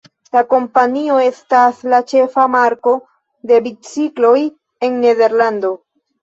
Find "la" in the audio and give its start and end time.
0.35-0.41, 1.93-1.99